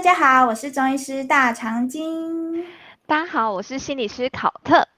[0.00, 2.64] 大家好，我是中医师大长今。
[3.06, 4.88] 大家好，我是心理师考特。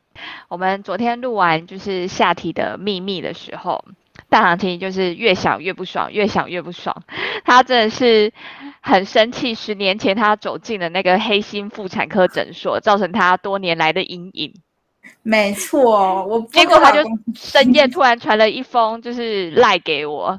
[0.46, 3.84] 我们昨天录完就是下体的秘密的时候，
[4.28, 7.02] 大长今就是越想越不爽，越想越不爽。
[7.44, 8.32] 他真的是
[8.80, 14.54] 很生气，十年前他走进了那个黑心妇产科诊所，造成他多年来的阴影。
[15.24, 17.00] 没错，我结果他就
[17.34, 20.38] 深夜突然传了一封就是赖给我。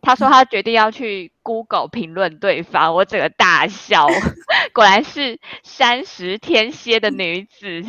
[0.00, 4.06] 他说他决定要去 Google 评论对方，我整个大笑，
[4.72, 7.82] 果然是三十天蝎的女子，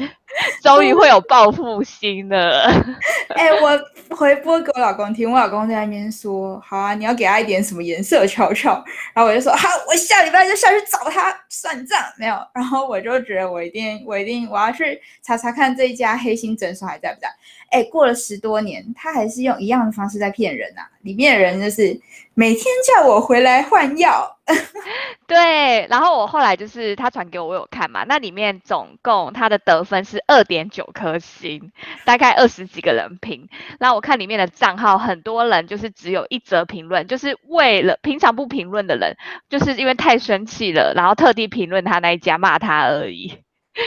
[0.63, 2.67] 终于会有报复心了。
[3.37, 17.29] 哎，我回播给我老公听，我老公在那边说：“好啊，你要给他一点什么颜色瞧瞧。”然后我就说：“好，我下礼拜就下去找他算账。”没有，然后我就觉得我一定，我一定，我要去查查看这一家黑心诊所还在不在。
[17.69, 20.81] 哎，过了十多年，他还是用一样的方式在骗人呐！
[21.03, 21.97] 里面的人就是
[22.33, 24.37] 每天叫我回来换药。
[25.25, 28.03] 对，然后我后来就是他传给我，我有看嘛。
[28.07, 31.71] 那里面总共他的得分是二点九颗星，
[32.05, 33.47] 大概二十几个人评。
[33.79, 39.15] 然后我看里面的账号，很多人就是只有一则评论，就是为了平常不评论的人，
[39.49, 43.33] 就是因为太生气了，然后特地评论他那一家骂他而已。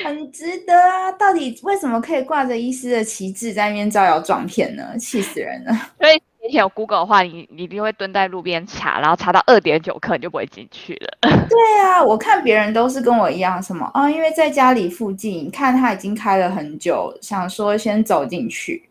[0.02, 1.12] 很值得啊！
[1.12, 4.96] 到底为什么可以挂着医师的旗帜在那边招摇撞骗呢？
[4.98, 5.74] 气死人了！
[6.00, 11.18] 所以以前有 Google 的话，你你一定会蹲在路边查，然后查到二点九克，你就不会进去了。
[11.48, 14.10] 对啊，我看别人都是跟我一样，什么啊？
[14.10, 18.88] 因为在家里附近，看他已经开了很久，想说先走进去。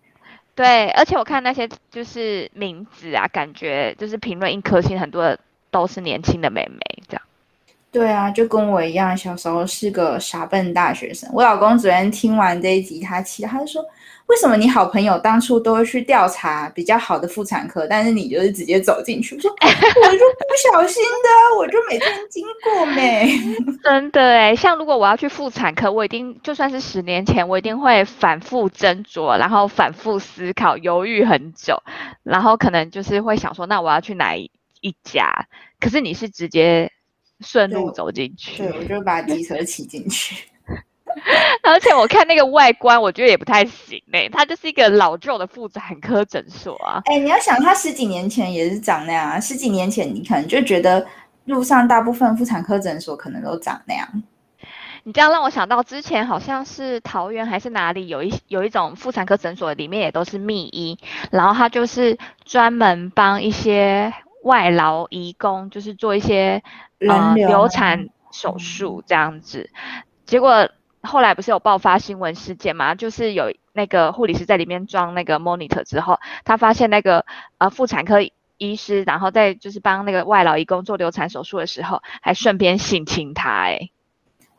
[0.55, 5.37] 对，而且我看那些就是名字啊，感觉就是评论一颗星，很多
[5.69, 6.92] 都是年轻的妹妹。
[7.93, 11.29] 对啊，就跟我一样，小时候是个傻笨大学生。
[11.31, 13.85] 我老公昨天听完这一集，他气，他就说
[14.25, 23.31] ：“为什么你好朋友当初都会去调查比较好的妇产科，但是你就是直接走进去？”我说：“我就不小心的，我就每天经过没。
[23.85, 31.77] ”真的哎，像如果我要去妇产科，我一定就算是十年前，我一定会反复斟酌，然后反复思考，犹豫很久，
[32.23, 34.49] 然后可能就是会想说：“那我要去哪一
[35.03, 35.31] 家？”
[35.79, 36.91] 可是你是直接。
[37.41, 40.47] 顺路走进去，对，我就把机车 骑进去。
[41.61, 47.01] 而且我看那个外观，我觉得也不太行哎，它就是一个老旧的妇产科诊所啊。
[47.05, 51.05] 哎，你要想，它十几年前也是长那样啊，十几年前你可能就觉得
[51.45, 54.23] 路上大部分妇产科诊所可能都长那样。
[55.03, 60.97] 你这样让我想到之前好像是桃园还是哪里有一有一种妇产科诊所，里面也都是秘医，
[61.29, 64.11] 然后他就是专门帮一些
[64.43, 66.61] 外劳移工，就是做一些。
[67.05, 69.69] 呃，流产手术这样子，
[70.25, 70.69] 结果
[71.01, 72.95] 后来不是有爆发新闻事件嘛？
[72.95, 77.25] 就是有那个护理师在里面装那个 monitor 之后，他发现那个
[77.57, 78.19] 呃妇产科
[78.57, 83.89] 医师，然后在就是帮那个外劳义工做流产手术的时候，还顺便性侵他，哎，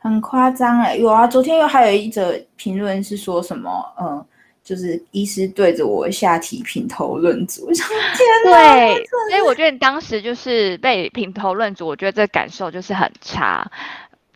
[0.01, 4.27] 很夸张哎，有啊，昨天又还有一则评论是说什么，嗯。
[4.65, 7.87] 就是医师对着我下体品头论足，天
[8.47, 8.95] 哪！
[8.95, 13.71] 对，所以我觉得你当时就是被品头论足，我觉得这感受就是很差。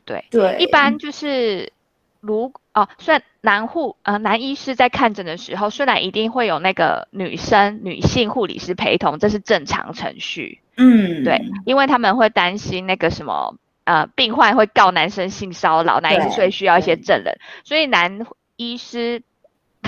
[0.05, 1.73] 对对，一般就是
[2.21, 10.61] 如哦，虽然男护呃男医师在看诊的时候，虽然一定会有那个女生女性护理师陪同，这是正常程序。
[10.77, 19.23] 嗯，对，因为他们会担心那个什么呃病患会告男生性骚扰，男医师所以需要一些证人，所以男医师。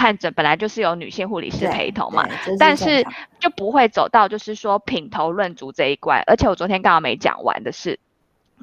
[0.00, 2.26] 看诊本来就是有女性护理师陪同嘛，
[2.58, 3.04] 但是
[3.38, 6.22] 就不会走到就是说品头论足这一关。
[6.26, 8.00] 而且我昨天刚好没讲完的是，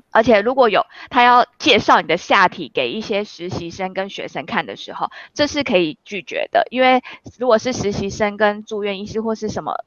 [0.09, 7.03] 而且如果有他要介绍你的下体给一些实习生跟学生看的时候，这是可以拒绝的，因为
[7.37, 9.85] 如果是实习生跟住院医师或是什么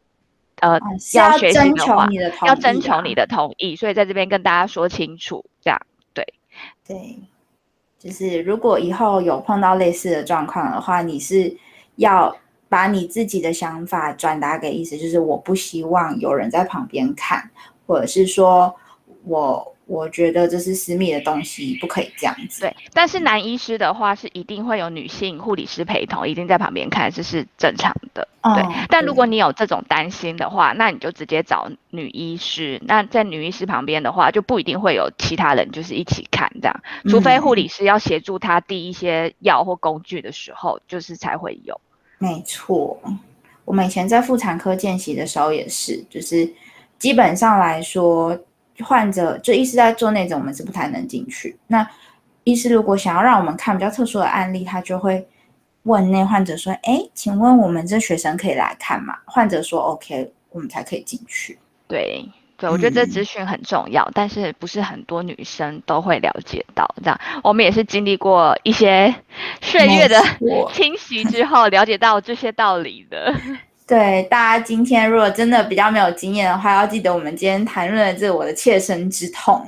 [0.60, 0.78] 呃
[1.14, 2.06] 要学习的话，
[2.46, 5.80] 要征求你的同意，所以在这边跟大家说清楚，这样
[6.14, 6.32] 对
[6.86, 7.18] 对。
[8.00, 11.56] 就是如果以后有碰到类似的状况的话，你是
[11.96, 12.34] 要
[12.68, 17.48] 把你自己的想法转达给意思，就是我不希望有人在旁边看，
[17.86, 18.74] 或者是说
[19.24, 19.76] 我。
[19.91, 22.60] 我觉得这是私密的东西，不可以这样子。
[22.60, 28.28] 对，但是男医师的话是一定会有女性护理师陪同，一定在旁边看，这是正常的。
[28.41, 32.81] 对，但如果你有这种担心的话，那你就直接找女医师。
[32.87, 41.81] 那在女医师旁边的话，就不一定会有其他人就是一起看这样，除非护理师要协助他递一些药或工具的时候，就是才会有。
[42.19, 42.97] 没错，
[43.65, 46.48] 我们以前在妇产科见习的时候也是，就是
[46.97, 48.39] 基本上来说。
[48.82, 51.59] 患者就医师在做那种，我们是不太能进去。
[51.66, 51.88] 那
[52.44, 55.27] 医师如果想要让我们看比较特殊的案例，他就会
[55.82, 66.86] 问那患者说：“哎，请问我们这学生可以来看吗？”患者说：“OK，我们才可以进去。”对对，我觉得这资讯很重要，但是不是很多女生都会了解到。
[67.03, 69.15] 这样，我们也是经历过一些
[69.62, 70.22] 岁月的
[70.72, 73.34] 侵袭之后，了解到这些道理的。
[73.91, 79.66] 对，大家今天如果真的比较没有经验的话，要记得我们今天谈论的这是我的切身之痛。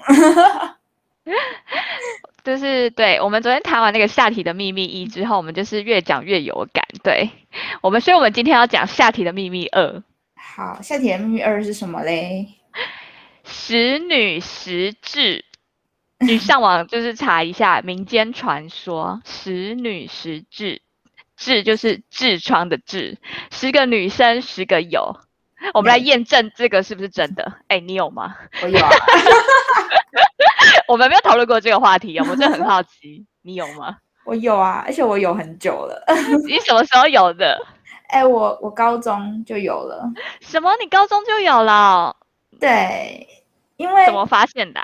[2.45, 6.85] 就是对我们昨天谈完那个下体的秘密一之后，我们就是越讲越有感。
[7.03, 7.31] 对
[7.81, 10.01] 我们，所以我们今天要讲下体的秘密二。
[10.37, 12.47] 好，下体的秘密二是什么嘞？
[13.45, 15.43] 十女十痔，
[16.21, 20.79] 你上网就是查一下民间传说，十女十痔，
[21.39, 23.17] 痔就是痔疮的痔，
[23.51, 25.17] 十个女生十个有。
[25.75, 27.53] 我们来验证这个是不是真的？
[27.69, 28.37] 哎，你有吗？
[28.63, 28.91] 我有啊。
[30.89, 33.97] 我们没有讨论过这个话题，我真的很好奇，你有吗？
[34.25, 36.05] 我有啊，而且我有很久了。
[36.47, 37.59] 你什么时候有的？
[38.09, 40.09] 哎，我我高中就有了。
[40.41, 40.71] 什么？
[40.81, 42.15] 你高中就有了？
[42.61, 43.27] 对，
[43.77, 44.81] 因为怎么发现的？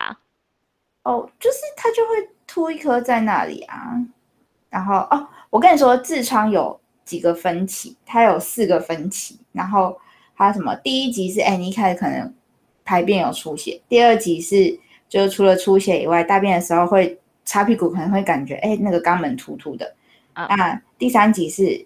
[1.03, 2.15] 哦，就是它就会
[2.47, 3.93] 凸一颗在那里啊。
[4.71, 9.39] 然后哦，我跟你说，痔疮有几个分期，它有四个分期。
[9.53, 9.99] 然后
[10.37, 10.75] 它什么？
[10.77, 12.35] 第一集是哎，你一开始可能
[12.85, 13.81] 排便有出血。
[13.89, 14.79] 第二集是。
[15.09, 19.91] 就是除了出血以外，大便的时候会擦屁股，可能会感觉哎那个肛门突突的。
[20.35, 21.83] 啊，第三集是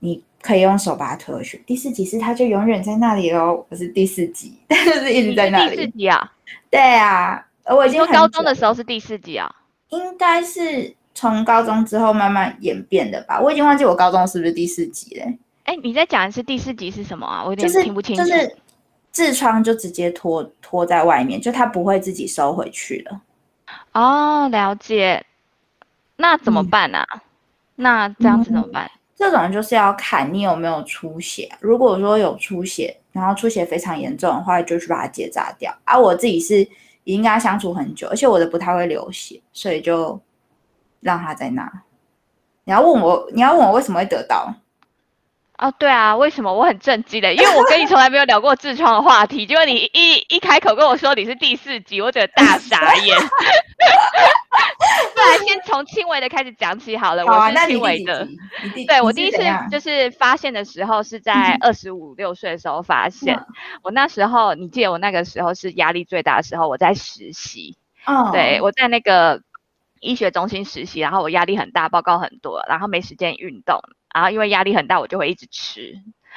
[0.00, 3.64] 你可以用手把它推回去，第四集是它就永远在那里喽。
[3.68, 5.76] 我是第四集，但是一直在那里。
[5.76, 6.32] 第四集啊？
[6.68, 9.48] 对啊，我已经高中的时候是第四集啊。
[9.90, 13.40] 应该是从高中之后慢慢演变的吧？
[13.40, 15.38] 我已经忘记我高中是不是第四集嘞？
[15.64, 17.42] 哎，你在讲的是第四集是什么啊？
[17.42, 18.22] 我有点听不清楚。
[18.22, 18.56] 就是
[19.12, 23.20] 痔疮就直接拖拖在外面，就它不会自己收回去了。
[23.92, 25.24] 哦，了解。
[26.16, 27.04] 那怎么办呢？
[27.74, 28.90] 那这样子怎么办？
[29.16, 31.50] 这种就是要看你有没有出血。
[31.60, 35.74] 如果说有出血，然后出血非常严重的话，就去把它结扎掉。
[35.84, 36.60] 啊，我自己是
[37.04, 40.20] 已经跟他相处很久，而且我的不太会流血，所以就
[41.06, 41.70] 让他在那。
[42.64, 44.52] 你要问我，你要问我为什么会得到？
[45.58, 47.32] 哦，对啊，为什么我很震惊的？
[47.32, 53.16] 因为我跟你从来没有聊过痔疮的话题，结果你一一开口跟我说你是第四集，我觉得大傻眼。
[55.14, 57.24] 不然先从轻微的开始讲起好了。
[57.24, 58.28] 我是轻微的。
[58.86, 59.38] 对我第一次
[59.70, 63.40] 就是发现的时候是在二十五六岁的时候发现。
[63.82, 67.78] 我那时候，你记得我那个时候是压力最大的时候，我在实习。
[68.04, 68.28] 哦。
[68.30, 69.40] 对，我在那个
[70.00, 73.80] 医学中心实习，然后我压力很大，报告很多，然后没时间运动。
[74.14, 75.92] 然后因为压力很大，我就会一直吃。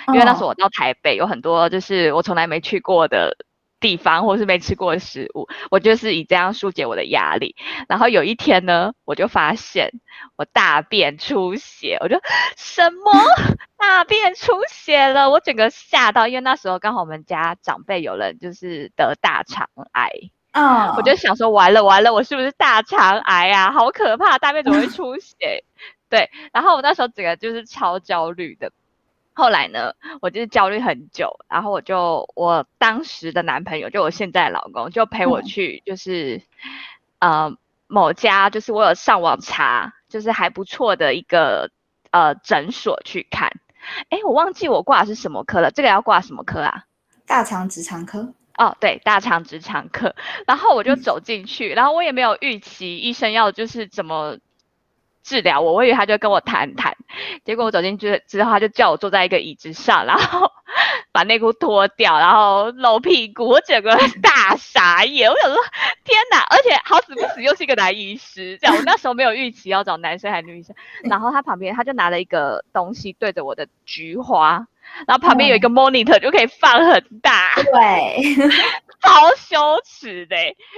[0.08, 3.38] 因为那时候我到台北，有很多就是我从来没去过的
[3.80, 7.56] 地方，或是没吃过的食物，我就是以这样疏解我的压力。
[7.88, 9.92] 然后有一天呢，我就发现
[10.36, 12.20] 我大便出血，我就
[12.58, 13.12] 什么
[13.78, 15.30] 大便出血了？
[15.30, 20.12] 我整个吓到，因为那时候刚好我们家长辈有人就是得大肠癌。
[20.51, 23.72] 嗯，我就想说完了完了，我是不是大肠癌啊？
[23.72, 25.63] 好可怕，大便怎么会出血？
[26.10, 28.72] 对，然后我那时候整个就是超焦虑的。
[29.34, 36.42] 后来呢，我就是焦虑很久，然后我就我当时的男朋友，就我现在的老公，就陪我去，就是
[37.19, 37.56] 呃
[37.88, 41.69] 某家，就是我有上网查，就是还不错的一个
[42.12, 43.50] 呃诊所去看。
[44.10, 46.84] 哎，我忘记我挂的是什么科了，这个要挂什么科啊？
[47.25, 48.34] 大肠直肠科。
[48.60, 50.13] 哦，对，大肠直肠科。
[50.46, 54.38] 然后我就走进去，然后我也没有预期医生要就是怎么。
[55.22, 56.96] 治疗我，我以为他就跟我谈谈，
[57.44, 60.50] 结果我走进去之后，他就叫我坐在一个椅子上，然后
[61.12, 65.30] 把内裤脱掉，然后露屁股，我整个大傻眼。
[65.30, 65.62] 我想说，
[66.04, 66.39] 天哪！
[66.50, 70.75] 而且好死不死又是一个男医师，这样我那时候没有预期要找男生还是女生。
[71.04, 74.66] 然后他旁边他就拿了一个东西对着我的菊花，
[75.08, 78.36] 然后旁边有一个 monitor 就可以放很大， 对。
[79.01, 80.36] 好羞耻的！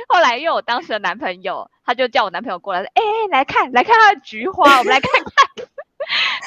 [0.07, 3.01] 后来因为我当时的男朋友，他就叫我男朋友过来，哎，
[3.31, 5.67] 来看，来看他的菊花，我们来看看。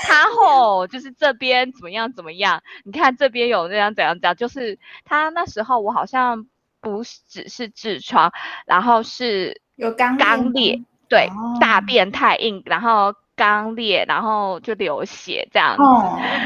[0.07, 2.63] 他吼，就是这边怎么样怎么样？
[2.85, 4.37] 你看这边有那样怎样怎样？
[4.37, 6.47] 就是他那时候我好像
[6.81, 8.33] 不只是痔疮，
[8.67, 11.29] 然后是有肛肛裂，对，
[11.61, 13.13] 大便太硬，然后。
[13.37, 15.83] 肛裂，然后就流血这样子，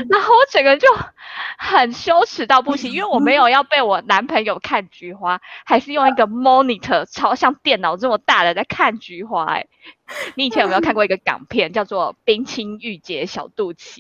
[0.09, 0.88] 然后我整个就
[1.59, 9.45] 很羞耻到不行，因为我没有要被我男朋友看菊花，还是用一个 monitor 超像电脑这么大的在看菊花。
[9.45, 9.66] 哎，
[10.35, 13.99] 你以前有没有看过一个港片叫做《冰清玉洁小肚脐》？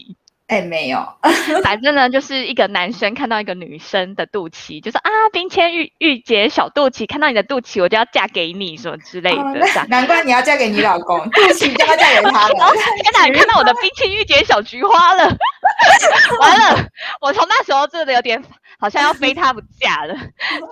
[0.48, 0.98] 哎，没有，
[1.62, 9.60] 反正呢，就是一个男生看到一个女生的肚脐，就说啊，冰清玉玉洁小肚脐，看到你的肚脐，我就要嫁给你，什么之类的。
[9.88, 12.54] 难怪你要嫁给你老公，肚脐就要嫁给他了。
[13.02, 15.24] 天哪，看到我的冰清玉洁小菊花了，
[16.40, 16.88] 完了，
[17.20, 18.42] 我从那时候真的有点
[18.80, 20.16] 好像要非他不嫁了，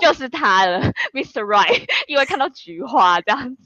[0.00, 0.80] 就是他了
[1.12, 1.42] ，Mr.
[1.42, 3.62] Right，因为看到菊花这样子。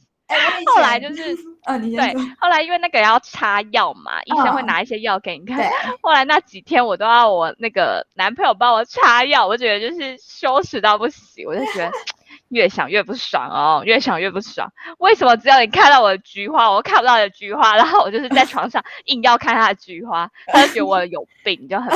[0.66, 5.70] 后来就是， 嗯，你对，后来因为那个要擦药嘛，医生会拿一些药给你看。
[6.00, 11.90] 后来那几天我都要我那个男朋友帮我擦药，我觉得就是羞耻到不行，我就觉得
[12.50, 14.70] 越想越不爽哦，越想越不爽。
[14.98, 17.76] 为什么只要你看到我的菊花，我看不到的菊花？
[17.76, 21.90] 然后我就是在床上 硬要看他的菊花，他就觉得我有病，就很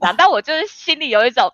[0.00, 0.14] 烦。
[0.16, 1.52] 但我就是心里有一种。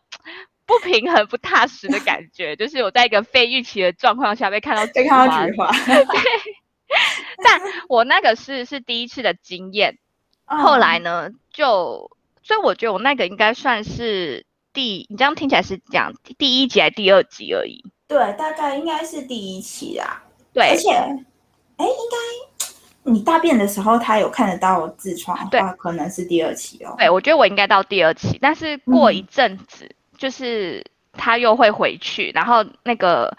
[0.67, 5.71] 不平衡、不踏实的感觉， 就是我在一个非预期的状况下被看到被看到菊花。
[5.85, 6.05] 对，
[7.45, 9.99] 但我那个是是第一次的经验，
[10.47, 12.11] 后来呢，就
[12.43, 17.85] 所以我觉得我那个应该算是第，你这样听起来是讲第一集还是第二集而已？
[18.07, 20.23] 对，大概应该是第一期啦。
[20.53, 26.95] 对，而且，哎，应该你大便的时候他有看得到痔疮的话，可能是第二期哦。
[26.97, 29.91] 对，我觉得我应该到第二期，但是过一阵子。
[30.25, 33.37] 就是他又会回去，然后那个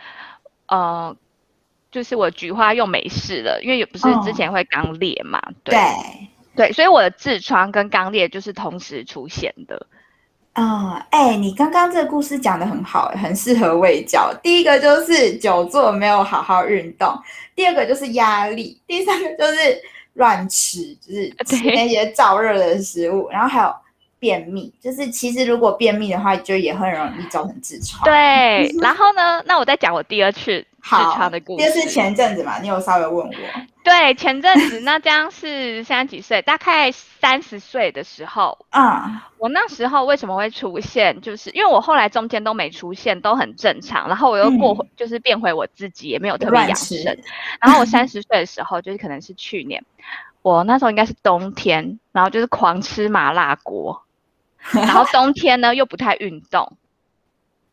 [0.68, 1.18] 呃，
[1.90, 5.76] 就是我菊花又没事了，因为也不是之前会刚裂嘛，对
[6.56, 9.88] 对，所以我的痔疮跟肛裂就是同时出现的。
[10.54, 14.32] 啊，哎，你刚刚这个故事讲的很好，很适合喂教。
[14.44, 17.20] 第一个就是久坐没有好好运动，
[17.56, 19.82] 第二个就是压力，第三个就是
[20.14, 23.74] 乱吃，就是吃那些燥热的食物，然后还有。
[24.26, 28.04] 便秘就是，其实如果便秘的话，就也很容易造成痔疮。
[28.04, 31.64] 对，然后呢，那我再讲我第二次痔疮的故事。
[31.64, 33.34] 就是前阵子嘛，你有稍微问我。
[33.86, 36.42] 对，前阵子那这样是现在几岁？
[36.42, 38.58] 大概三十岁的时候。
[38.72, 39.30] 啊。
[39.38, 41.22] 我那时候为什么会出现？
[41.22, 44.08] 就是因为我后来中间都没出现，都很正常。
[44.08, 47.16] 然后我又过回，就是变回我自己，也没有特别养生。
[47.62, 49.84] 然后我三十岁的时候，就是可能是去年，
[50.42, 54.02] 我那时候应该是冬天，然后就是狂吃麻辣锅。
[54.74, 56.78] 然后冬天呢又不太运动，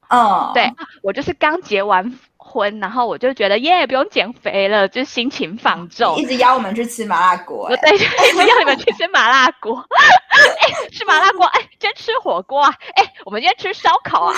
[0.09, 0.71] 哦，对
[1.03, 9.79] 我就是刚结完婚，然后我就觉得耶不用减肥了，就心情放纵，一直邀我们去吃麻辣锅， 对，一直邀你们去吃麻辣锅，
[10.61, 14.35] 哎，吃麻辣锅，哎，今天吃火锅啊，哎，我们今天吃烧烤啊，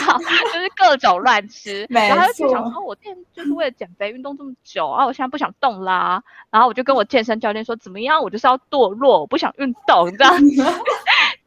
[0.53, 10.31] 就是各种乱吃，然后就想说，我今天就是为了减肥运动这么久啊，我现在不想动啦，然后我就跟我健身教练说，怎么样，我就是要堕落，我不想运动，你知道。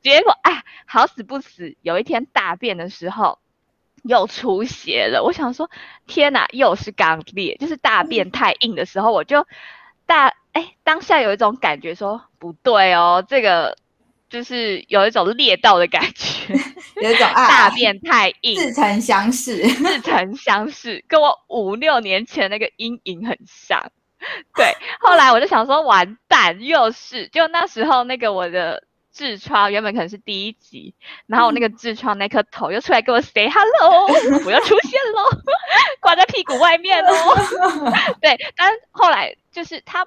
[0.04, 3.40] 结果哎，好死不死，有一天大便的时候
[4.04, 5.24] 又出血了。
[5.24, 5.70] 我想说，
[6.06, 9.46] 天哪，又是肛裂，就是大便太硬的时候，我就
[10.06, 13.76] 大哎，当下有一种感觉说不对哦，这个
[14.30, 16.54] 就是有一种裂到的感觉，
[17.02, 23.92] 有一种大便太硬，似曾相识，似曾相识，跟我五六年前那个阴影很像。
[24.56, 28.87] 对，后来我就想说，完蛋，又是就那时候那个我的。
[29.18, 30.94] 痔疮原本可能是第一集，
[31.26, 34.06] 然后我那个痔疮那颗头又出来跟我 say hello，
[34.46, 35.30] 我又出现喽，
[36.00, 37.12] 挂在屁股外面喽。
[38.22, 40.06] 对，但后来就是他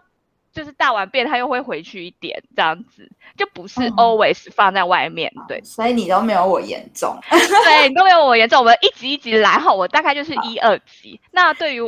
[0.53, 5.33] 就是大完便他又会回去一点这样子，就不是 always 放在外面。
[5.49, 7.19] 对，所以你都没有我严重。
[7.29, 8.61] 对，你都没有我严重。
[8.61, 11.21] 我们一集一集来哈，我大概就是一二集。
[11.33, 11.81] 那对于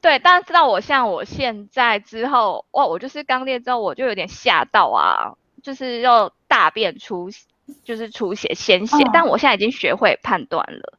[0.00, 5.34] 对，但是到我像我现在之后，哇，我就是刚练之后我就有点吓到啊。
[5.62, 7.30] 就是要大便出，
[7.84, 10.98] 就是出血鲜血，但我现在已经学会判断了，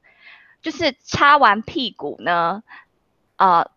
[0.62, 2.64] 就是擦完屁股呢，
[3.36, 3.70] 呃，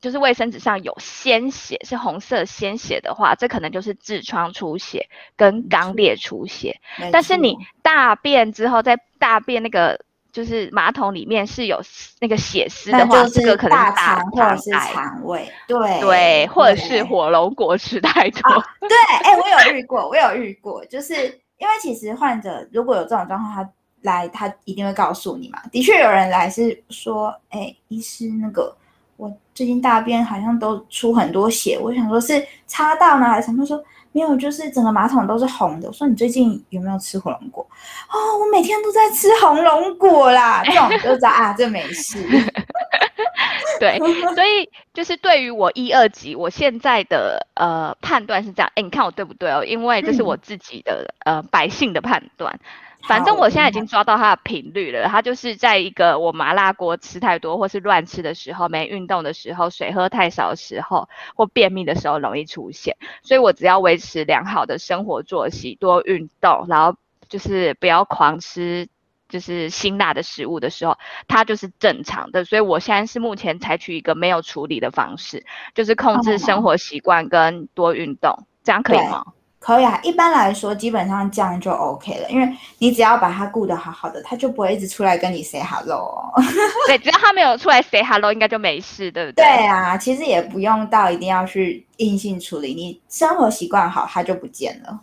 [0.00, 6.80] 就是卫生纸上有鲜血，是红色鲜血的话，这可能就是痔疮出血跟肛裂出血。
[7.12, 11.80] 但是你大便之后，在大便那个就是马桶里面是有
[12.18, 18.42] 那个血丝的话，这个可能是大肠是肠胃，对对，或者是火龙果吃太多。
[18.80, 18.90] 对，
[19.22, 21.14] 哎，我有遇过，我有遇过，就是
[21.58, 23.70] 因为其实患者如果有这种状况，他
[24.02, 25.62] 来他一定会告诉你嘛。
[25.70, 28.76] 的确有人来是说，哎，医师那个
[29.16, 33.64] 我最近大便好像都出很多血，我想说是擦到呢还是什么？
[33.64, 33.82] 说。
[34.16, 35.88] 没有，就是整个马桶都是红的。
[35.88, 37.66] 我说你最近有没有吃火龙果？
[38.08, 40.62] 哦，我每天都在吃红龙果啦。
[40.64, 42.24] 这种就知道啊，这没事。
[43.80, 43.98] 对，
[44.36, 48.70] 所以就是对于我一二级，我现在的呃判断是这样。
[48.76, 49.64] 哎，你看我对不对哦？
[49.64, 52.56] 因为这是我自己的呃百姓的判断。
[53.06, 62.96] 反正我现在已经抓到它的频率了，它就是在一个我麻辣锅吃太多，或是乱吃的时候，没运动的时候，水喝太少的时候，或便秘的时候容易出现。
[63.22, 66.96] 所以我只要维持良好的生活作息，多运动，然后
[67.28, 68.88] 就是不要狂吃
[69.28, 70.96] 就是辛辣的食物的时候，
[71.28, 72.44] 它就是正常的。
[72.44, 75.44] 所以我现在是目前采取一个没有处理的方式，
[75.74, 79.24] 就是控制生活习惯跟多运动，这样可以吗？
[79.64, 86.30] 可以啊，一般来说基本上这样就 OK 了，因为你只要把它顾得好好的，它就不会一直出来跟你 say hello。
[86.86, 89.42] 对，只要它没有出来 say hello，应该就没事，对不对？
[89.42, 95.00] 对啊，其实也不用到一定要去硬性处理，你生活习惯好，它就不见了。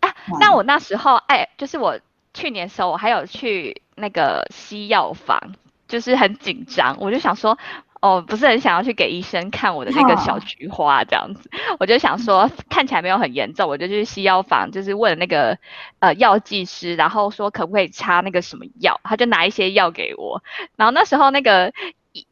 [0.00, 1.98] 啊，那我那时候哎，就是我
[2.34, 5.40] 去年时候，我还有去那个西药房，
[5.88, 7.56] 就是很紧张，我就想说。
[8.00, 11.50] 哦，不是很想要去给医生看我的那个小菊花这样子，
[11.80, 15.58] 我就想说看起来没有很严重，我就去西药房，就是问那个
[15.98, 20.42] 呃药剂师，然后说可不可以擦那个什么药，他就拿一些药给我，
[20.76, 21.72] 然后那时候那个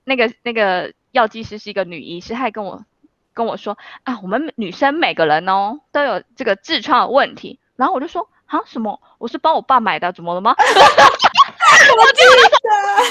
[0.04, 2.84] 那个那个药剂师是一个女医师，她还跟我
[3.32, 10.54] 跟我说啊，我们女生每个人哦都有这个痔疮的问题，然后我就说啊什么，我是帮我爸买的，怎么了吗？
[11.92, 12.30] 我记得，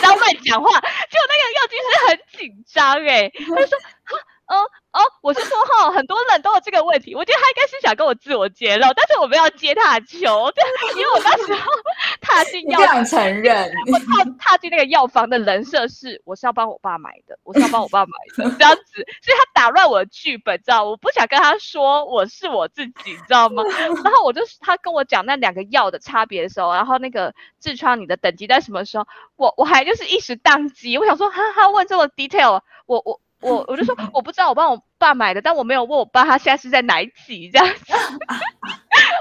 [0.02, 3.78] 然后乱讲话，就那个药剂师很紧张哎，他就说，
[4.12, 4.16] 嗯
[4.46, 10.64] 哦，我是说哈，很多人都有这个问题，我觉得他应该是想跟我自我揭露，但是我没有接他的球，对，
[10.96, 11.72] 因为我那时候
[12.22, 23.64] 踏进药，房，承认，我踏踏进那个药房的人设是，我是要帮我爸买的，我是要帮我爸买的，这样子，所以他打乱我的剧本，知道我不想跟他说我是我自己，知道吗？
[24.04, 27.34] 然后我就他跟我讲那两个药的差别的时候，然后那个
[27.64, 29.08] 痔疮你的等级在什么时候，
[29.38, 33.20] 我我还就是一时宕机，我想说，哈哈，问这么 detail，我我。
[33.44, 37.94] 我我就说我不知道，我帮我爸买的，但我没有问我爸他现在是在哪一级这样子。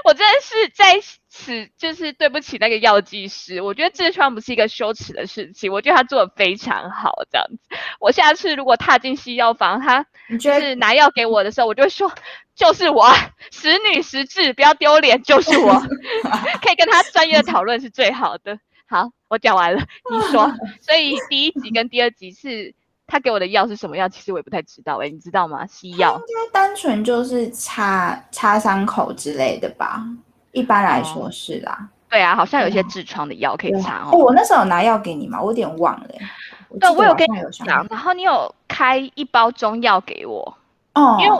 [0.05, 0.99] 我真的是在
[1.29, 7.57] 此就是对不起那个药剂师，我觉得痔疮不是一个羞耻的事情，我觉得他做的非常好这样子。
[7.99, 10.05] 我下次如果踏进西药房，他
[10.39, 12.11] 就是拿药给我的时候，我就会说
[12.53, 13.09] 就是我，
[13.51, 15.73] 识女识痔，不要丢脸，就是我，
[16.61, 18.59] 可以跟他专业的讨论是最好的。
[18.85, 22.75] 好，我讲完了，你说， 所以第一集跟第二集是。
[23.05, 24.07] 他给我的药是什么药？
[24.09, 25.65] 其实我也不太知道哎，你知道吗？
[25.67, 30.03] 西药应该单纯就是擦擦伤口之类的吧？
[30.51, 31.89] 一般来说是啦。
[32.09, 34.11] 对啊，好像有一些痔疮的药可以擦哦。
[34.11, 35.41] 我那时候有拿药给你吗？
[35.41, 36.07] 我有点忘了。
[36.79, 40.57] 对，我有跟你讲，然后你有开一包中药给我
[40.93, 41.39] 哦，因为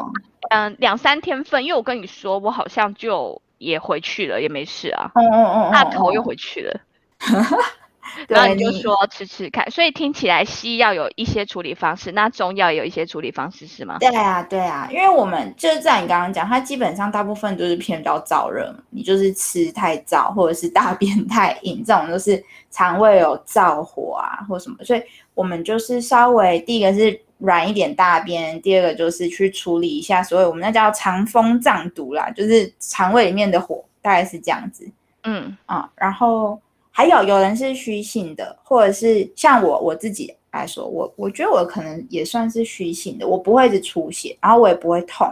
[0.50, 5.12] 嗯两三天份，因为我跟你说我好像就也回去了，也没事啊。
[5.16, 6.80] 嗯嗯嗯，那头又回去了。
[8.28, 13.98] 然后你就说吃吃看，所以听起来西药有一些处理方式，那中药有一些处理方式是吗？
[14.00, 25.02] 对啊，对啊，因为我们就是在你刚刚讲，它基本上大部分都是偏比较燥热，你就是吃太燥或者是大便 太硬，这种都是肠胃有燥火啊或什么，所以
[25.34, 34.88] 我们就是稍微第一个是软一点大便，第二个就是去处理一下，所以我们那叫肠风胀毒啦，就是肠胃里面的火，大概是这样子。
[35.24, 36.60] 嗯啊，然后。
[36.96, 45.28] 还有有人是虚性的，或者是像我我自己来说，我我觉得我可能也算是虚性的，我不会一直出血，然后我也不会痛。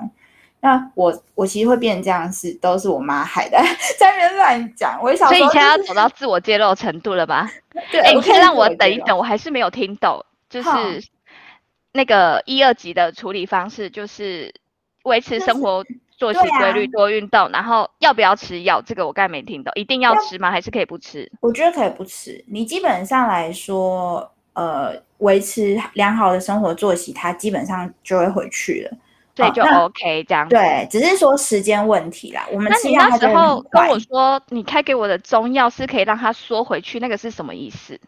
[0.60, 3.60] 那我我其实会变成这样是都是我妈害的，
[4.00, 5.00] 在那边乱讲。
[5.04, 7.48] 我想，所以你现在要走到自我揭露程度了吧？
[7.92, 10.70] 对，哎，你可以让我等一等，我还是没有听懂，就是
[11.92, 14.52] 那个一二级的处理方式，就是
[15.04, 15.86] 维持生活。
[16.22, 18.80] 作息规律，多运动，然后要不要吃药？
[18.80, 20.52] 这个我刚才没听懂，一定要吃吗？
[20.52, 21.28] 还是可以不吃？
[21.40, 22.46] 我觉得可以不吃。
[22.48, 28.98] 你基本上来说，呃，维持良好的生活作息，它基本上就会回去了，
[29.36, 30.48] 所以就 OK 这样。
[30.48, 32.46] 对，只是说时间问题啦。
[32.52, 38.00] 我们那你那时候跟我说，你开给我的中药是可以让它缩回去，那个是什么意思？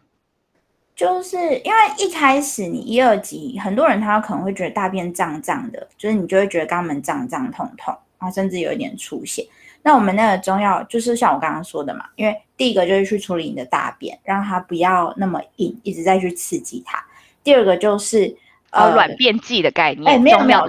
[0.96, 7.96] 就是因为一开始你一二级，很多人他可能会觉得大便胀胀的，就是你就会觉得肛门胀胀痛痛。
[8.32, 9.46] 甚至有一点出血，
[9.82, 16.96] 那我们那个中药就是像我刚刚说的嘛，因为第一个就是去处理你的大便，让它不要那么硬，一直在去刺激它；
[17.42, 18.34] 第二个就是
[18.70, 20.66] 呃软便剂的概念，哎，没有没有，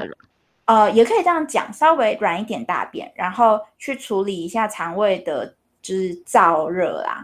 [0.65, 7.23] 呃，也可以这样讲，稍微软一点大便，然后去处理一下肠胃的就是燥热啦，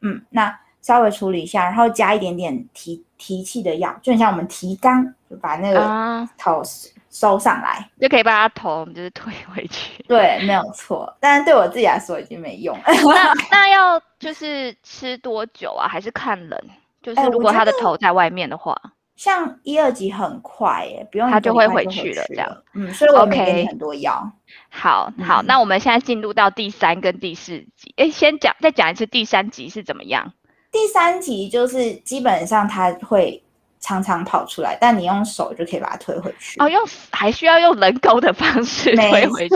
[0.00, 6.62] 嗯，那稍微处理一下，然后加一点点提提气的药，就很像我们提肛，就把那个头。
[7.08, 10.04] 收上来就可以把它头就是推回去。
[10.06, 11.10] 对，没有错。
[11.18, 12.78] 但是对我自己来说已经没用。
[12.84, 15.88] 那那要就是吃多久啊？
[15.88, 16.64] 还是看人？
[17.02, 18.78] 就是如果他的头在外面的话，
[19.16, 22.22] 像一二级很快耶，不用他就会回去了。
[22.28, 24.30] 这样，嗯，所以我给你很多药。
[24.68, 27.94] 好好，那我们现在进入到第三跟第四集。
[27.96, 30.34] 哎，先讲再讲一次第三集是怎么样？
[30.76, 33.42] 第三题就是基本上它会。
[33.78, 36.58] 常常跑出来，但你用手就可以把它推回去。
[36.58, 39.54] 哦，用还需要用人工的方式推回去，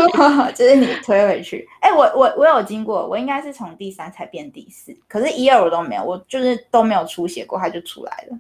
[0.55, 1.67] 就是你推回去。
[1.81, 8.39] 哎，我我我有经过，我应该是从第三才变第四，可是一二我都没有，我就是都没有出血过，它就出来了。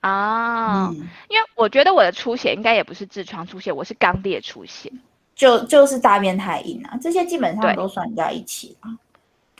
[0.00, 0.90] 啊，
[1.28, 4.92] 因为我觉得我的出血应该也不是痔疮出血，我是肛裂出血。
[5.34, 8.90] 就就是大便太硬啊，这些基本上都算在一起啊。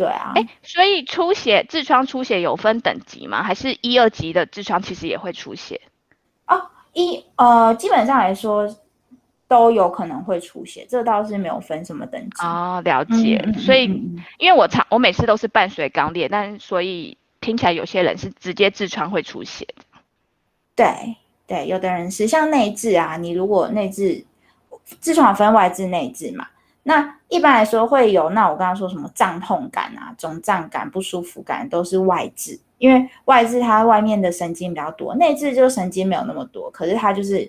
[0.01, 3.43] 对啊，哎，所以出血痔疮出血有分等级吗？
[3.43, 5.79] 还是一二级的痔疮其实也会出血？
[6.47, 6.59] 哦，
[6.95, 8.67] 一呃，基本上来说
[9.47, 12.81] 都有可能会出血，这倒是没有分什么等级哦。
[12.83, 13.85] 了解，所以
[14.39, 19.85] 因为我常我每次都是伴随肛裂，但所以听起来有些人是直接痔疮会出血的。
[20.75, 24.25] 对对，有的人是像内痔啊，你如果内痔
[25.03, 26.47] 痔疮分外痔内痔嘛。
[26.83, 37.49] 那一般来说会有，那我刚刚说什么胀痛感啊、肿胀感、不舒服感，都是外痔，因为外痔它外面的神经比较多，内痔就神经没有那么多，可是它就是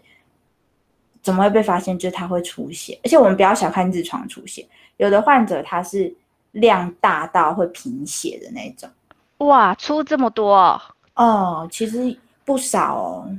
[1.21, 1.97] 怎么会被发现？
[1.97, 4.67] 就是它会出血，而且我们不要小看痔疮出血，
[4.97, 6.13] 有的患者他是
[6.51, 8.89] 量大到会贫血的那种。
[9.37, 10.53] 哇，出这么多
[11.15, 13.29] 哦，其实不少哦。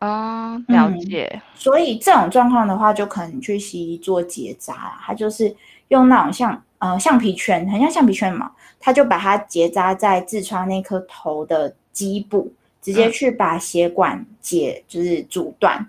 [0.00, 1.40] 啊，了解。
[1.54, 5.00] 所以这种状况的话，就可能去西医做结扎啦。
[5.02, 5.54] 他就是
[5.88, 15.86] 用那种像呃橡皮圈，很像橡皮圈嘛，他就把它结扎在痔疮那颗头的基部，直接去把血管解，就是阻断。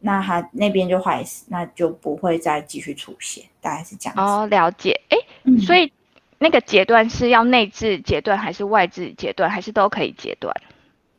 [0.00, 4.14] 那他那边就坏死，那就不会再继续出血，大概是这样。
[4.18, 5.00] 哦，了解。
[5.08, 5.16] 哎，
[5.58, 5.90] 所以
[6.38, 10.54] 那个截断是要内痔截断，还是外痔截断，还是都可以截断？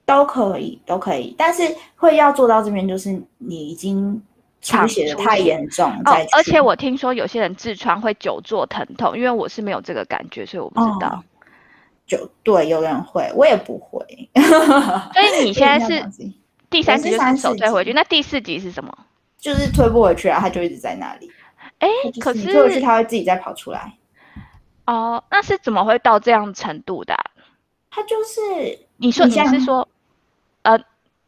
[0.08, 1.64] 都可以，都可以，但是
[1.98, 4.20] 会要做到这边，就是你已经
[4.62, 5.92] 出血的太严重。
[6.06, 11.22] 哦，而且我听说有些人痔疮会久坐疼痛，因为我是没有这个感觉，所以我不知道。
[12.06, 14.00] 就对，有人会，我也不会。
[14.34, 16.10] 所以你现在是
[16.72, 18.98] 第三集就是手推回去，那第四集是什么？
[19.38, 21.30] 就是推不回去啊，他就一直在那里。
[21.80, 21.90] 哎，
[22.22, 23.94] 可是推回去他会自己再跑出来。
[24.86, 27.14] 哦，那是怎么会到这样程度的？
[27.92, 28.40] 他就是
[28.96, 29.86] 你说你是说。
[30.68, 30.78] 呃，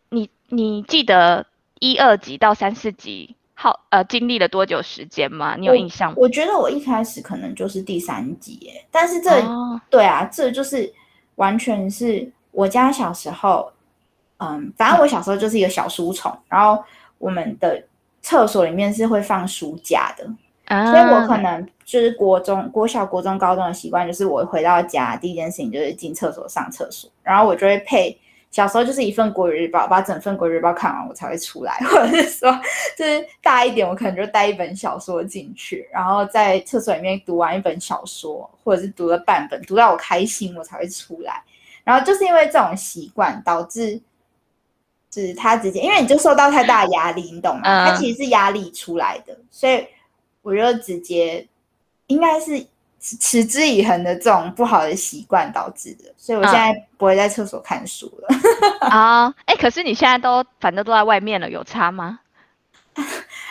[0.09, 1.45] 你你记得
[1.79, 5.55] 一二级到三四级好呃经历了多久时间吗？
[5.57, 6.15] 你有印象吗？
[6.19, 9.41] 我觉得我一开始可能就是第三集耶，但是这
[9.89, 10.93] 对啊，这就是
[11.35, 13.71] 完全是我家小时候，
[14.39, 16.83] 嗯，反正我小时候就是一个小书虫，然后
[17.17, 17.81] 我们的
[18.21, 20.25] 厕所里面是会放书架的，
[20.91, 28.19] 所以我可能就是国中、国小、国中、高中的习惯，就是我回到家第一件事情就是进厕所上厕所，然后我就会配。
[28.51, 31.77] 小时候就是一份国语日报，把整份国语日报看完，我才会出来。
[31.85, 32.51] 或者是说，
[32.97, 41.43] 就是大一点，我可能就带一本小说进去，然后在厕所里面读完一本小说，或者是读了半本，读到我开心，我才会出来。
[41.83, 44.01] 然后就是因为这种习惯，导致
[45.13, 47.89] 是他直接，因为你就受到太大压力，你懂吗？
[47.91, 49.85] 他其实是压力出来的，所以
[50.41, 51.47] 我就直接
[52.07, 52.65] 应该是。
[52.99, 58.89] 持之以恒的这种不好的习惯导致的，所以我现在不会在厕所看书了。
[58.89, 62.19] 啊， 哎，可是你现在都反正都在外面了，有差吗？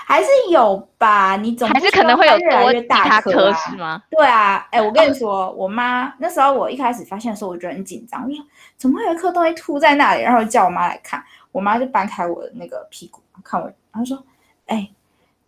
[0.05, 4.03] 还是有吧，你总还是可能会有越来越大颗是吗？
[4.11, 8.45] 对啊，哎，我跟你说，我妈那时候我一开始发现的时候，我觉得很紧张，我说
[8.77, 10.23] 怎么会有一颗东西凸在那里？
[10.23, 14.23] 然后叫我妈来看，我妈就搬开我的那个屁股看我，然后说，
[14.67, 14.91] 哎。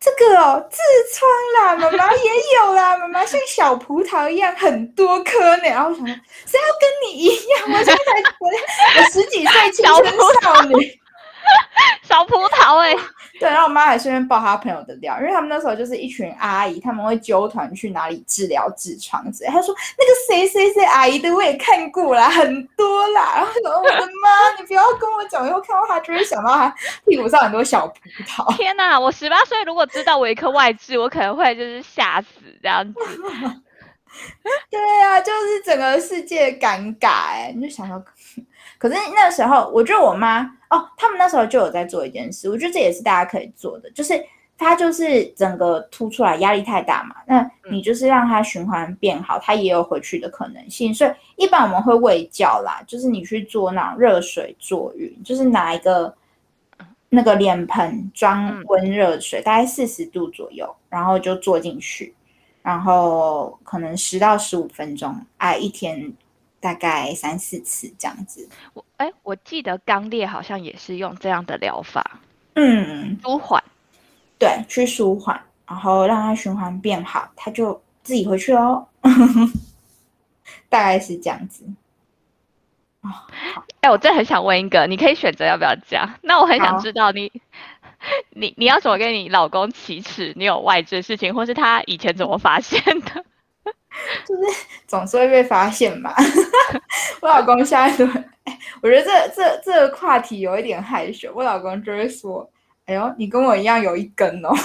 [0.01, 0.79] 这个哦，痔
[1.15, 5.65] 疮啦， 妈妈也有啦，妈妈像小葡萄一样很多颗呢。
[5.65, 6.15] 然后我想说，
[6.47, 7.69] 谁要跟你一样？
[7.69, 8.01] 我现在
[8.39, 10.05] 我我十几岁青春
[10.43, 11.00] 少女，
[12.03, 12.95] 小葡萄哎。
[13.39, 19.51] 对，然后我妈还顺便爆她朋友的料，因为他们那时候就是一群阿姨，他们会纠团去哪里治疗痔疮之类。
[19.51, 23.37] 她说那个谁谁谁阿姨的我也看过啦，很多啦。
[23.37, 26.75] 然后说我的妈，你不要跟我讲，以后看到她就会想到她
[27.07, 27.95] 屁股上很多小葡
[28.27, 28.55] 萄。
[28.57, 32.29] 天哪，我十八岁如果知道我一颗外痔，我可能会就是吓死
[32.63, 33.01] 这样子。
[34.69, 38.03] 对啊，就是整个世界尴尬哎，你就想到。
[38.81, 40.41] 可是那时候，我觉得我妈
[40.71, 44.19] 哦，他们那时候就有在做一件事，我觉得这也是大家可以做的，就是
[44.57, 50.95] 它就是整个凸出来压力太大嘛，那你就是让它循环变好，它也有回去的可能性。
[50.95, 56.15] 所以一般我们会喂教啦，就是你去做那种热水坐浴，就是拿一个
[57.11, 62.15] 那个脸盆装温热水，大概四十度左右，然后就坐进去，
[62.63, 66.11] 然后可能十到十五分钟，哎，一天。
[66.61, 72.21] 大概三四次这样子，我哎，我记得肛裂好像也是用这样的疗法，
[72.55, 73.63] 嗯，舒缓，
[74.39, 78.87] 对，去舒缓，然后让它循环变好，它就自己回去喽，
[80.69, 81.65] 大概是这样子。
[83.01, 83.09] 哦，
[83.81, 86.07] 哎，我真的很想问一个，你可以选择要不要讲。
[86.21, 87.33] 那我很想知道你，
[88.37, 93.25] 你你要怎么跟你老公启齿你有外置的事情，或是他以前怎么发现的？
[94.27, 94.43] 就是
[94.87, 96.15] 总是会被发现嘛。
[97.21, 98.05] 我老公下一次，
[98.83, 101.33] 我觉得这这这个话题有一点害羞。
[101.35, 102.49] 我老公就会说
[102.87, 104.51] ：“哎呦，你跟我一样有一根哦。”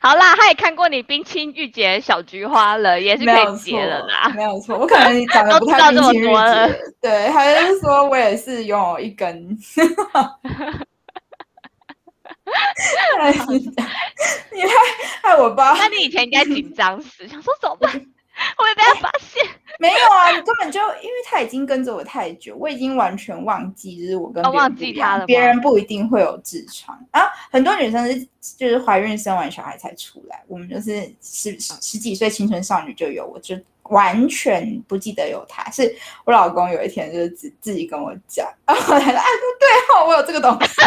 [0.00, 4.32] 好啦，他也看过你冰清玉洁小菊花了，也是可以结了啦。
[4.34, 6.80] 没有错，我可能长得不太冰清玉洁。
[7.00, 9.58] 对，他就是说我也是拥有一根。
[14.52, 14.70] 你害
[15.22, 15.74] 害我吧？
[15.78, 17.92] 那你以前应该紧张死， 想说怎么办？
[18.56, 19.44] 会被他发现？
[19.80, 25.26] 没有啊，你根本就因为他已经跟着我太久，我已经完全忘记，就是我跟忘记他了。
[25.26, 35.68] 别人不一定会有痔疮啊，很多女生是就是怀孕生完小孩才出来，我们就是十十几岁青春少女就有，我就完全不记得有他。
[35.72, 35.92] 是
[36.24, 39.24] 我老公有一天就是自自己跟我讲，然后他说：“哎，
[39.58, 40.80] 对哦，我有这个东西。”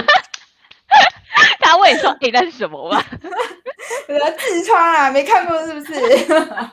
[1.60, 3.02] 他问你说：“你那是什么吗？”
[4.08, 5.94] 我说：“痔疮啊，没看过是不是？”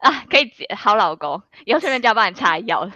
[0.00, 2.92] 啊，可以解好老公，以后顺便就要帮你擦药了。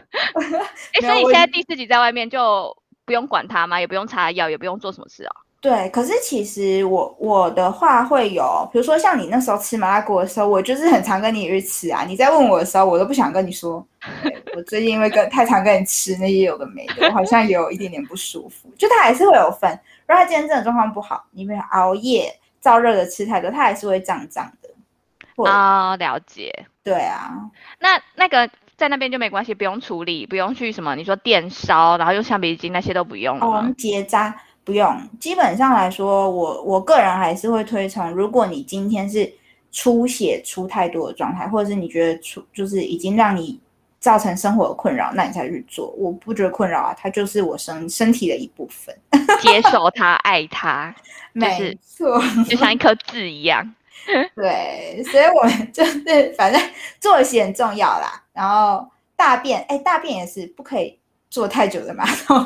[0.95, 3.79] 哎，所以现在第四集在外面就不用管他吗？
[3.81, 5.44] 也不用擦药，也不用做什么事啊？
[5.65, 12.05] 对，可是其实我我的话会有，比如说像你那时候吃麻辣锅的时候，我就是很常跟你去吃啊。
[12.07, 13.83] 你在问我的时候，我都不想跟你说。
[14.55, 18.69] 我最近因为跟太常跟你吃那些有的没的，我好像有一点点不舒服。
[18.77, 19.71] 就他还是会有分，
[20.07, 22.31] 如果他今天真的状况不好，你比如熬夜。
[22.63, 25.45] 燥热的吃太多，他还是会胀胀的。
[25.45, 26.65] 啊，了解。
[26.83, 27.31] 对啊，
[27.79, 28.49] 那那个
[28.79, 35.09] 在那边就没关系，不用处理，不用去什么，你说电烧，然后用橡皮筋那些都不用了哦，结扎不用。
[35.21, 39.33] 基本上来说，我我个人还是会推崇，如果你今天是
[39.71, 43.61] 出血出太多的状态，或者是你觉得出就是已经让你。
[44.01, 45.89] 造成生活的困扰，那你才去做。
[45.97, 48.95] 我不觉得困扰啊，它就是我身身体的一部分。
[49.41, 50.95] 接受它，爱它，
[51.33, 53.75] 没错，就像一颗痣一样。
[54.37, 56.61] 对，所以我就是反正
[57.01, 58.23] 作息很重要啦。
[58.35, 60.99] 然后大便，哎，大便也是不可以
[61.31, 62.37] 坐太久的马桶。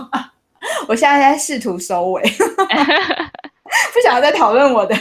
[0.89, 2.23] 我现在在试图收尾，
[3.93, 4.97] 不想要再讨论我的。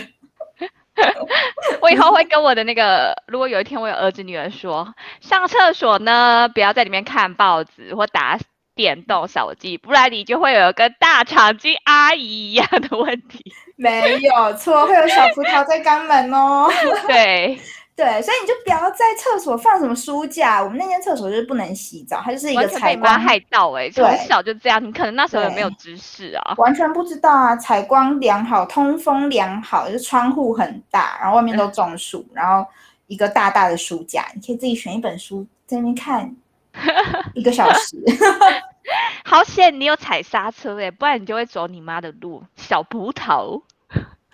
[1.80, 8.38] 我以后会跟我的那个，如果有一天我有儿子女儿说上厕所呢，不要在里面看报纸或打
[8.76, 13.43] 电动手机，不然你就会有跟大长今阿姨一样的问题。
[13.76, 16.67] 没有错，会有小葡萄在肛门哦。
[17.08, 17.60] 对。
[17.97, 20.62] 对，所以你就不要在厕所放什么书架。
[20.63, 24.81] 我们那间厕所就是不能洗澡，它就是一个采光害到哎，从小就这样。
[24.81, 27.55] 你可能那时候也没有知识啊，完全不知道啊。
[27.55, 32.63] 采光良好，通风良好，就是窗户很大，然后外面都种树，然后
[33.07, 36.36] 一个大大的书架，你可以自己选一本书在那边看
[37.33, 37.97] 一个小时。
[39.25, 43.60] 好险你有踩刹车哎，不然你就会走你妈的路，小葡萄。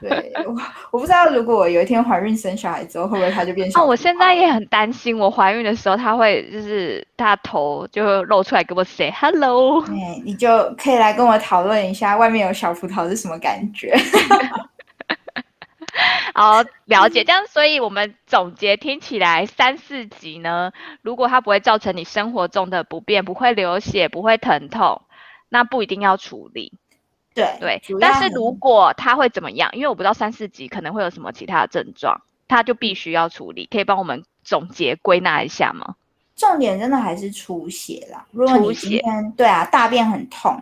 [0.10, 0.56] 对，我
[0.92, 3.82] 我不知道，如果我有一天怀孕生小孩之后，会不会他就变小？
[3.82, 9.82] 哦，我现在也很担心，我怀孕的时候他会就是他头就露出来跟我 say hello。
[9.84, 13.96] 哎，你就可以来跟我讨论一下，外面有小葡萄是什么感觉？
[16.34, 17.24] 好，了解。
[17.24, 20.72] 这样，所以我们总结听起来三四集呢，
[21.04, 25.04] 如果它不会造成你生活中的不便，不会流血，不会疼痛，
[25.50, 26.74] 那不一定要处理。
[27.34, 29.70] 对对，但是如果他会怎么样？
[29.74, 32.16] 因为我不知道三四级可能会有什么其他的症状，
[32.48, 33.68] 他就必须要处理。
[33.72, 35.96] 可以帮我们总结归纳一下吗？
[36.36, 38.24] 重点真的还是出血啦。
[38.32, 40.60] 如果你今天对啊，大便很痛，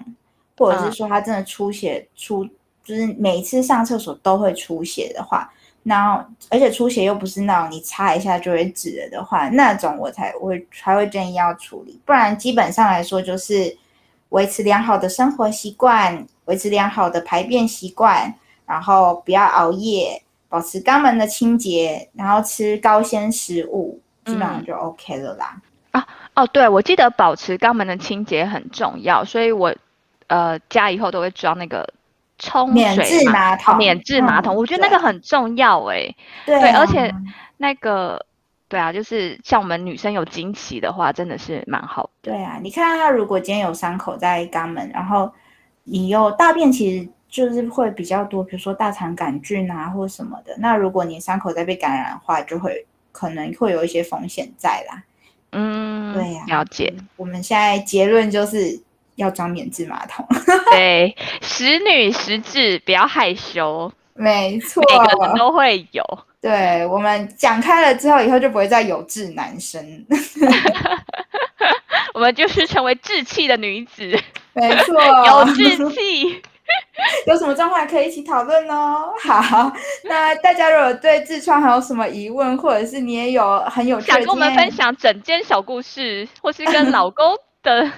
[0.58, 2.46] 或者是说他真的出血出，
[2.84, 5.52] 就是每一次上厕所都会出血的话，
[5.84, 12.00] 然后而且出血又不是那种你擦一下就会止了的话，那种我才会才会建议要处理。
[12.06, 13.76] 不然基本上来说就是
[14.30, 16.26] 维持良好的生活习惯。
[16.52, 18.34] 维持良好的排便习惯，
[18.66, 25.56] 然后不要熬夜，保持肛门的清洁，然后吃高纤食物，基本上就 OK 了啦。
[25.92, 29.74] 啊哦，对，我记得保持肛门的清洁很重要，所以我
[30.28, 31.88] 呃家以后都会装那个
[32.38, 36.14] 冲水马桶，免治马桶，我觉得那个很重要哎。
[36.46, 37.10] 对，而且
[37.56, 38.26] 那个
[38.68, 42.10] 对啊，就是像我们女生有经期的话，真的是蛮好。
[42.22, 45.32] 对啊，你看他如果今天有伤口在肛门，然后。
[45.84, 50.56] 你有大便其实就是会比较多，比如说大肠杆菌啊或什么的。
[50.58, 55.04] 那如果你伤口再被感染的话，就会可能会有一些风险在啦。
[55.52, 56.94] 嗯，对呀，了解。
[57.18, 58.80] 我们现在结论就是
[59.16, 60.26] 要装免治马桶。
[60.72, 63.92] 对，识女识字，不要害羞。
[64.14, 66.04] 没错，每个人都会有。
[66.40, 70.06] 对我们讲开了之后，以后就不会再有志男生。
[72.14, 74.20] 我们就是成为志气的女子。
[74.56, 74.96] 没错，
[75.28, 76.42] 有志气，
[77.26, 79.14] 有什么状况可以一起讨论哦。
[79.24, 79.72] 好，
[80.04, 87.34] 那大家如果对痔疮还有什么疑问，或者是你也有很有想跟我们分享整间小故事，或是跟老公
[87.64, 87.90] 的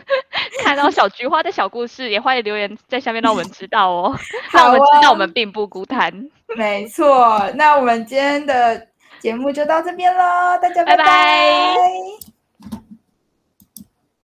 [0.64, 4.16] 看到小菊花的小故事，也欢迎留言在下面让我们知道哦，
[4.52, 6.30] 让我们知道我们并不孤单。
[6.56, 8.88] 没错，那我们今天的
[9.20, 12.33] 节目就到这边喽，大家拜拜拜。